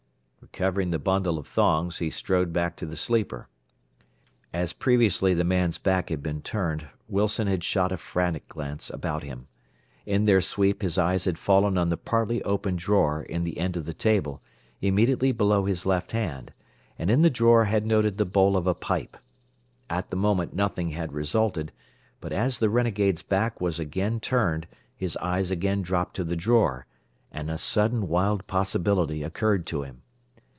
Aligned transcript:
Recovering 0.53 0.89
the 0.89 0.99
bundle 0.99 1.37
of 1.37 1.47
thongs, 1.47 1.99
he 1.99 2.09
strode 2.09 2.51
back 2.51 2.75
to 2.77 2.85
the 2.85 2.97
sleeper. 2.97 3.47
As 4.51 4.73
previously 4.73 5.33
the 5.33 5.45
man's 5.45 5.77
back 5.77 6.09
had 6.09 6.21
been 6.21 6.41
turned 6.41 6.87
Wilson 7.07 7.47
had 7.47 7.63
shot 7.63 7.93
a 7.93 7.95
frantic 7.95 8.49
glance 8.49 8.89
about 8.89 9.23
him. 9.23 9.47
In 10.05 10.25
their 10.25 10.41
sweep 10.41 10.81
his 10.81 10.97
eyes 10.97 11.23
had 11.23 11.37
fallen 11.37 11.77
on 11.77 11.87
the 11.87 11.95
partly 11.95 12.43
open 12.43 12.75
drawer 12.75 13.23
in 13.23 13.43
the 13.43 13.59
end 13.59 13.77
of 13.77 13.85
the 13.85 13.93
table, 13.93 14.41
immediately 14.81 15.31
below 15.31 15.63
his 15.63 15.85
left 15.85 16.11
hand, 16.11 16.51
and 16.99 17.09
in 17.09 17.21
the 17.21 17.29
drawer 17.29 17.65
had 17.65 17.85
noted 17.85 18.17
the 18.17 18.25
bowl 18.25 18.57
of 18.57 18.67
a 18.67 18.75
pipe. 18.75 19.15
At 19.89 20.09
the 20.09 20.17
moment 20.17 20.53
nothing 20.53 20.89
had 20.89 21.13
resulted, 21.13 21.71
but 22.19 22.33
as 22.33 22.59
the 22.59 22.69
renegade's 22.69 23.23
back 23.23 23.61
was 23.61 23.79
again 23.79 24.19
turned 24.19 24.67
his 24.97 25.15
eyes 25.17 25.49
again 25.49 25.81
dropped 25.81 26.15
to 26.17 26.25
the 26.25 26.35
drawer, 26.35 26.87
and 27.31 27.49
a 27.49 27.57
sudden 27.57 28.09
wild 28.09 28.47
possibility 28.47 29.23
occurred 29.23 29.65
to 29.67 29.83
him. 29.83 30.01